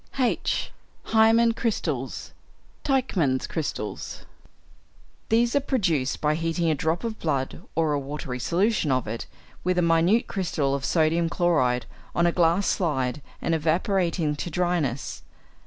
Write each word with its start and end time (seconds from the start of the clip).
(h) 0.17 0.71
=Hæmin 1.09 1.55
Crystals 1.55 2.31
(Teichman's 2.83 3.45
Crystals).= 3.45 4.25
These 5.29 5.55
are 5.55 5.59
produced 5.59 6.19
by 6.19 6.33
heating 6.33 6.71
a 6.71 6.73
drop 6.73 7.03
of 7.03 7.19
blood, 7.19 7.61
or 7.75 7.93
a 7.93 7.99
watery 7.99 8.39
solution 8.39 8.91
of 8.91 9.07
it, 9.07 9.27
with 9.63 9.77
a 9.77 9.83
minute 9.83 10.25
crystal 10.25 10.73
of 10.73 10.85
sodium 10.85 11.29
chloride 11.29 11.85
on 12.15 12.25
a 12.25 12.31
glass 12.31 12.65
slide 12.65 13.21
and 13.43 13.53
evaporating 13.53 14.35
to 14.37 14.49
dryness. 14.49 15.21